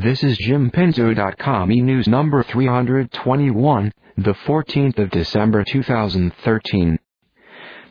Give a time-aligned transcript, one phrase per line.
[0.00, 6.98] This is JimPinto.com e-news number 321, the 14th of December 2013.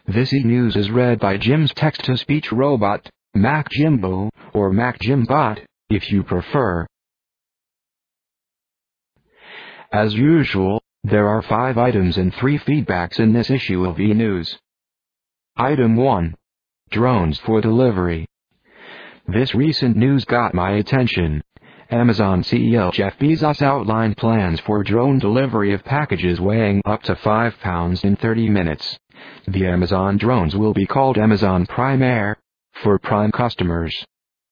[0.07, 5.59] This e-news is read by Jim's text-to-speech robot, Mac Jimbo, or Mac Jimbot,
[5.89, 6.87] if you prefer.
[9.91, 14.57] As usual, there are five items and three feedbacks in this issue of e-news.
[15.57, 16.35] Item 1.
[16.89, 18.25] Drones for delivery.
[19.27, 21.43] This recent news got my attention.
[21.89, 27.61] Amazon CEO Jeff Bezos outlined plans for drone delivery of packages weighing up to 5
[27.61, 28.99] pounds in 30 minutes.
[29.47, 32.35] The Amazon drones will be called Amazon Prime Air,
[32.83, 33.95] for Prime customers.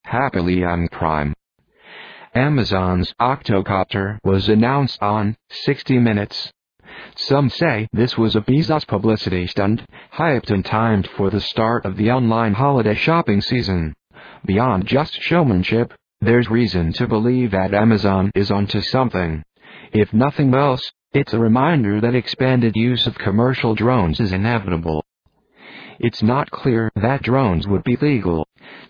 [0.06, 1.34] Happily I'm Prime.
[2.34, 6.54] Amazon's Octocopter was announced on 60 Minutes.
[7.16, 9.82] Some say this was a Bezos publicity stunt,
[10.14, 13.94] hyped and timed for the start of the online holiday shopping season.
[14.46, 15.94] Beyond just showmanship,
[16.26, 19.44] there's reason to believe that Amazon is onto something.
[19.94, 25.04] If nothing else, it's a reminder that expanded use of commercial drones is inevitable.
[26.00, 28.46] It's not clear that drones would be legal.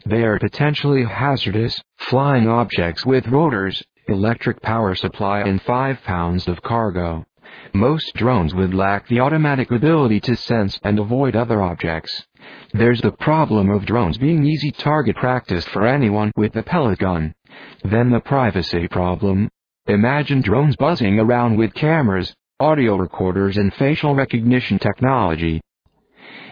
[0.05, 6.61] They are potentially hazardous, flying objects with rotors, electric power supply and 5 pounds of
[6.61, 7.25] cargo.
[7.73, 12.25] Most drones would lack the automatic ability to sense and avoid other objects.
[12.73, 17.33] There's the problem of drones being easy target practice for anyone with a pellet gun.
[17.83, 19.49] Then the privacy problem.
[19.87, 25.61] Imagine drones buzzing around with cameras, audio recorders and facial recognition technology.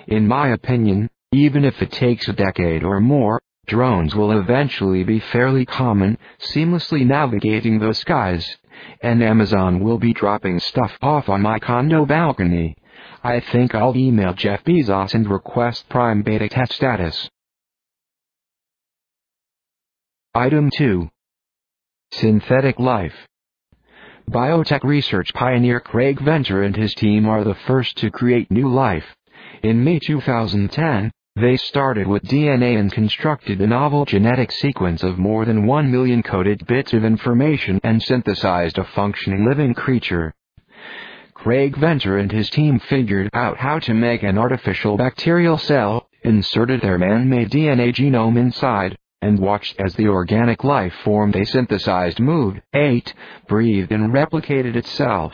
[0.07, 5.19] In my opinion, even if it takes a decade or more, drones will eventually be
[5.19, 8.57] fairly common, seamlessly navigating the skies
[9.01, 12.75] and Amazon will be dropping stuff off on my condo balcony.
[13.23, 17.29] I think I'll email Jeff Bezos and request Prime Beta test status.
[20.35, 21.09] Item 2.
[22.11, 23.15] Synthetic Life.
[24.29, 29.05] Biotech research pioneer Craig Venter and his team are the first to create new life.
[29.61, 35.45] In May 2010, they started with DNA and constructed a novel genetic sequence of more
[35.45, 40.31] than 1 million coded bits of information and synthesized a functioning living creature.
[41.33, 46.81] Craig Venter and his team figured out how to make an artificial bacterial cell, inserted
[46.81, 52.61] their man-made DNA genome inside, and watched as the organic life form they synthesized moved,
[52.75, 53.11] ate,
[53.47, 55.33] breathed and replicated itself.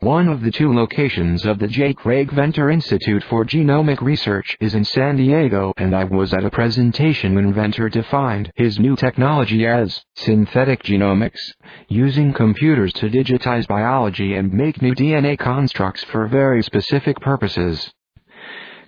[0.00, 1.94] One of the two locations of the J.
[1.94, 6.50] Craig Venter Institute for Genomic Research is in San Diego and I was at a
[6.50, 11.40] presentation when Venter defined his new technology as synthetic genomics,
[11.88, 17.90] using computers to digitize biology and make new DNA constructs for very specific purposes.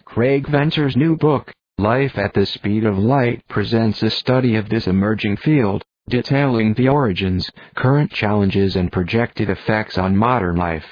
[0.04, 4.86] Craig Venter's new book, Life at the Speed of Light presents a study of this
[4.86, 10.84] emerging field, detailing the origins, current challenges and projected effects on modern life.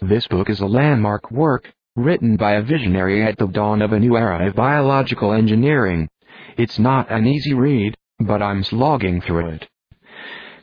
[0.00, 4.00] This book is a landmark work, written by a visionary at the dawn of a
[4.00, 6.08] new era of biological engineering.
[6.56, 9.68] It's not an easy read, but I'm slogging through it.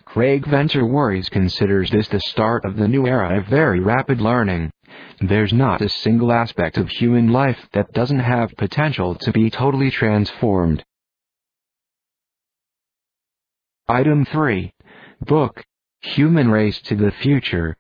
[0.06, 4.72] Craig Venter Worries considers this the start of the new era of very rapid learning.
[5.22, 9.92] There's not a single aspect of human life that doesn't have potential to be totally
[9.92, 10.84] transformed.
[13.91, 14.72] Item 3.
[15.22, 15.63] Book.
[16.01, 17.75] Human Race to the Future.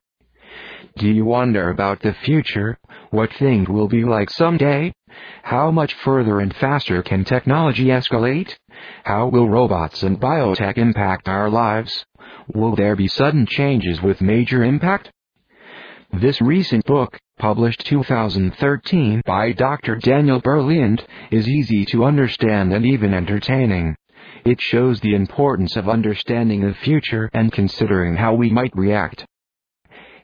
[0.97, 2.79] Do you wonder about the future?
[3.11, 4.91] What things will be like someday?
[5.43, 8.55] How much further and faster can technology escalate?
[9.03, 12.03] How will robots and biotech impact our lives?
[12.55, 15.11] Will there be sudden changes with major impact?
[16.11, 19.97] This recent book, published 2013 by Dr.
[19.97, 23.95] Daniel Berleant, is easy to understand and even entertaining.
[24.45, 29.25] It shows the importance of understanding the future and considering how we might react.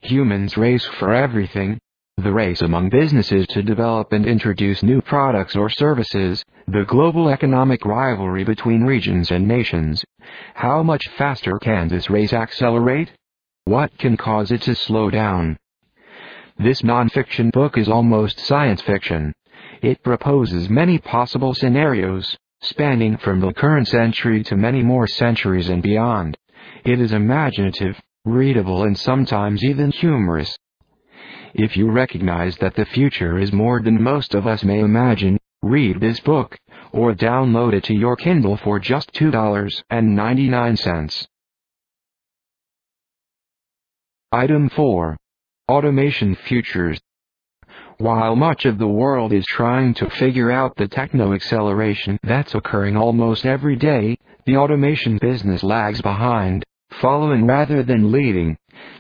[0.02, 1.80] Humans race for everything.
[2.18, 7.86] The race among businesses to develop and introduce new products or services, the global economic
[7.86, 10.04] rivalry between regions and nations.
[10.54, 13.12] How much faster can this race accelerate?
[13.66, 15.58] What can cause it to slow down?
[16.58, 19.34] This nonfiction book is almost science fiction.
[19.82, 25.82] It proposes many possible scenarios, spanning from the current century to many more centuries and
[25.82, 26.38] beyond.
[26.84, 30.56] It is imaginative, readable and sometimes even humorous.
[31.54, 36.02] If you recognize that the future is more than most of us may imagine, read
[36.02, 36.58] this book,
[36.92, 41.28] or download it to your Kindle for just $2.99.
[44.32, 45.18] Item 4.
[45.70, 47.00] Automation Futures
[47.98, 52.98] while much of the world is trying to figure out the techno acceleration that's occurring
[52.98, 56.64] almost every day, The automation business lags behind,
[57.02, 58.56] following rather than leading.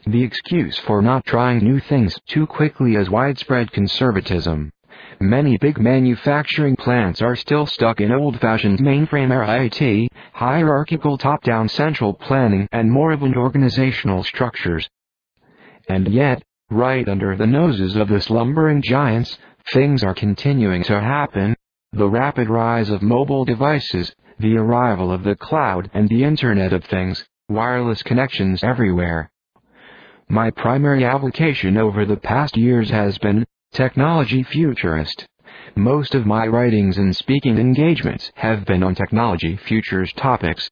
[0.07, 4.71] The excuse for not trying new things too quickly is widespread conservatism.
[5.19, 12.13] Many big manufacturing plants are still stuck in old-fashioned mainframe era IT, hierarchical top-down central
[12.13, 14.89] planning and moribund organizational structures.
[15.88, 16.41] And yet,
[16.71, 19.38] right under the noses of the slumbering giants,
[19.71, 21.56] things are continuing to happen.
[21.94, 26.83] The rapid rise of mobile devices, the arrival of the cloud and the Internet of
[26.83, 29.31] Things, wireless connections everywhere.
[30.27, 35.27] My primary avocation over the past years has been technology futurist.
[35.75, 40.69] Most of my writings and speaking engagements have been on technology futures topics.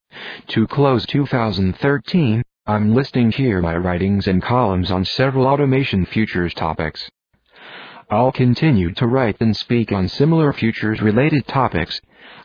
[0.48, 7.10] To close 2013, I'm listing here my writings and columns on several automation futures topics.
[8.10, 12.00] I'll continue to write and speak on similar futures related topics.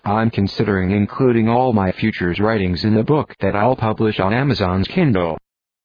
[0.05, 4.88] I'm considering including all my futures writings in a book that I'll publish on Amazon's
[4.88, 5.38] Kindle.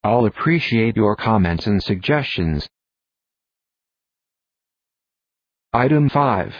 [0.03, 2.67] I'll appreciate your comments and suggestions.
[5.73, 6.55] Item 5.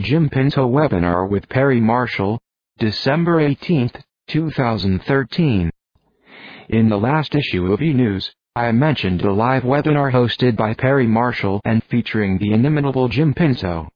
[0.00, 2.40] Jim Pinto webinar with Perry Marshall,
[2.78, 3.92] December 18,
[4.26, 5.70] 2013.
[6.68, 11.60] In the last issue of E-News, I mentioned the live webinar hosted by Perry Marshall
[11.64, 13.88] and featuring the inimitable Jim Pinto.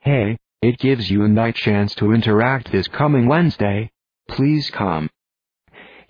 [0.00, 3.90] Hey, it gives you a night chance to interact this coming Wednesday.
[4.28, 5.08] Please come.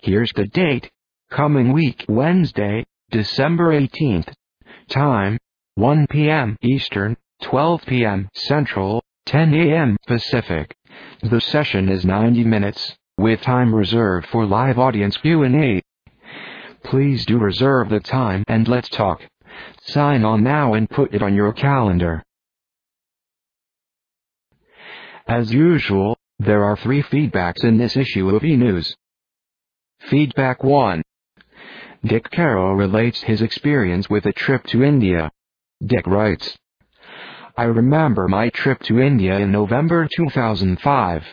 [0.01, 0.89] Here's the date.
[1.29, 4.33] Coming week Wednesday, December 18th.
[4.89, 5.37] Time,
[5.75, 6.57] 1 p.m.
[6.61, 8.27] Eastern, 12 p.m.
[8.33, 9.95] Central, 10 a.m.
[10.07, 10.75] Pacific.
[11.23, 15.81] The session is 90 minutes, with time reserved for live audience Q&A.
[16.91, 19.21] Please do reserve the time and let's talk.
[19.83, 22.21] Sign on now and put it on your calendar.
[25.25, 28.93] As usual, there are three feedbacks in this issue of E-News.
[30.01, 31.01] Feedback 1.
[32.03, 35.31] Dick Carroll relates his experience with a trip to India.
[35.85, 36.57] Dick writes,
[37.55, 41.23] I remember my trip to India in November 2005.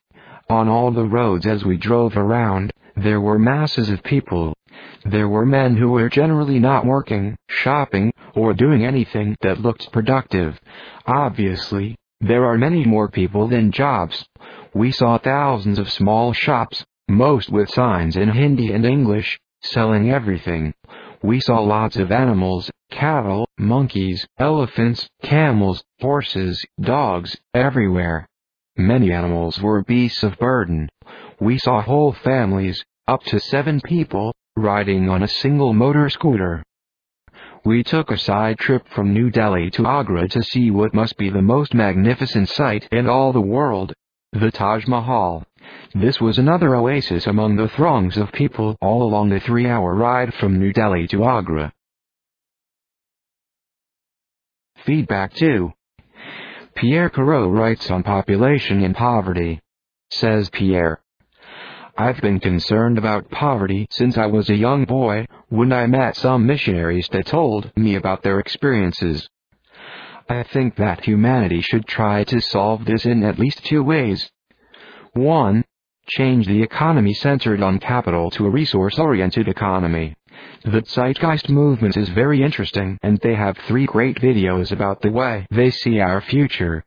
[0.51, 4.55] On all the roads as we drove around, there were masses of people.
[5.05, 10.61] There were men who were generally not working, shopping, or doing anything that looked productive.
[11.07, 14.27] Obviously, there are many more people than jobs.
[14.75, 20.75] We saw thousands of small shops, most with signs in Hindi and English, selling everything.
[21.23, 28.29] We saw lots of animals, cattle, monkeys, elephants, camels, horses, dogs, everywhere.
[28.77, 30.89] Many animals were beasts of burden.
[31.41, 36.63] We saw whole families, up to seven people, riding on a single motor scooter.
[37.65, 41.31] We took a side trip from New Delhi to Agra to see what must be
[41.31, 43.93] the most magnificent sight in all the world,
[44.33, 45.45] the Taj Mahal.
[45.95, 50.59] This was another oasis among the throngs of people all along the three-hour ride from
[50.59, 51.73] New Delhi to Agra.
[54.85, 55.73] Feedback 2.
[56.75, 59.61] Pierre Carreau writes on population and poverty.
[60.11, 61.01] Says Pierre.
[62.01, 66.47] I've been concerned about poverty since I was a young boy, when I met some
[66.47, 69.29] missionaries that told me about their experiences.
[70.29, 74.31] I think that humanity should try to solve this in at least two ways.
[75.15, 75.65] 1.
[76.07, 80.15] Change the economy centered on capital to a resource-oriented economy.
[80.63, 85.49] The Zeitgeist movement is very interesting and they have three great videos about the way
[85.51, 86.85] they see our future.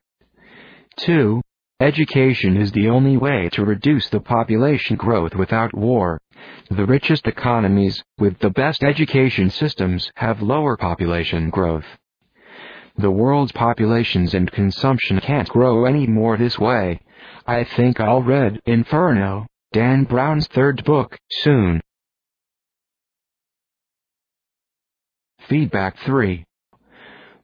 [1.00, 1.42] 2.
[1.82, 6.22] Education is the only way to reduce the population growth without war.
[6.70, 11.88] The richest economies, with the best education systems, have lower population growth.
[13.00, 17.00] The world's populations and consumption can't grow any more this way.
[17.48, 21.82] I think I'll read Inferno, Dan Brown's third book, soon.
[25.50, 26.46] Feedback 3.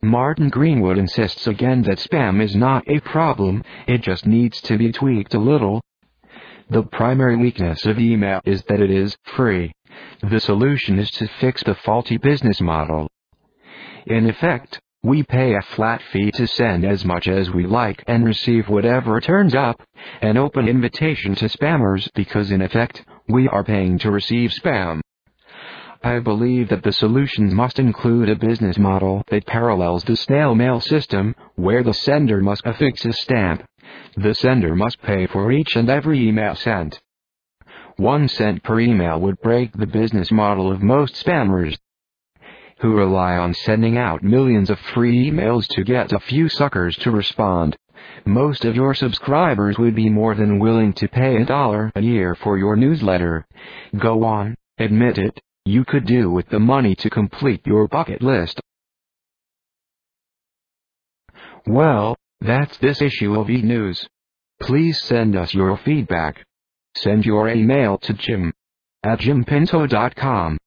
[0.02, 4.92] Martin Greenwood insists again that spam is not a problem, it just needs to be
[4.92, 5.82] tweaked a little.
[6.70, 9.72] The primary weakness of email is that it is free.
[10.22, 13.10] The solution is to fix the faulty business model.
[14.06, 18.24] In effect, we pay a flat fee to send as much as we like and
[18.24, 19.82] receive whatever turns up,
[20.22, 25.02] an open invitation to spammers because in effect, we are paying to receive spam.
[26.04, 30.80] I believe that the solution must include a business model that parallels the snail mail
[30.80, 33.64] system, where the sender must affix a stamp.
[34.16, 37.00] The sender must pay for each and every email sent.
[37.96, 41.76] One cent per email would break the business model of most spammers
[42.80, 47.10] who rely on sending out millions of free emails to get a few suckers to
[47.10, 47.76] respond.
[48.24, 52.36] Most of your subscribers would be more than willing to pay a dollar a year
[52.36, 53.48] for your newsletter.
[53.98, 58.60] Go on, admit it, you could do with the money to complete your bucket list.
[61.66, 64.08] Well, that's this issue of e-news.
[64.62, 66.44] Please send us your feedback.
[66.96, 68.54] Send your email to jim
[69.04, 70.58] at jimpinto.com.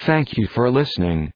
[0.00, 1.30] Thank you for listening.